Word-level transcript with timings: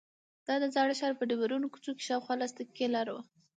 دا 0.47 0.55
د 0.61 0.65
زاړه 0.75 0.93
ښار 0.99 1.13
په 1.17 1.23
ډبرینو 1.29 1.71
کوڅو 1.73 1.91
کې 1.97 2.07
شاوخوا 2.09 2.35
لس 2.41 2.51
دقیقې 2.57 2.87
لاره 2.95 3.11
وه. 3.15 3.23